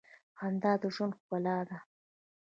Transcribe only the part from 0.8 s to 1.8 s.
د ژوند ښکلا ده.